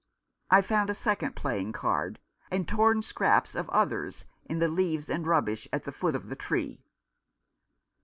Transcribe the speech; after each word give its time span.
I 0.49 0.63
found 0.63 0.89
a 0.89 0.95
second 0.95 1.35
playing 1.35 1.73
card 1.73 2.17
and 2.49 2.67
torn 2.67 3.03
scraps 3.03 3.53
of 3.53 3.69
others 3.69 4.25
in 4.45 4.57
the 4.57 4.67
leaves 4.67 5.11
and 5.11 5.27
rubbish 5.27 5.67
at 5.71 5.83
the 5.83 5.91
foot 5.91 6.15
of 6.15 6.25
the 6.27 6.35
tree. 6.35 6.83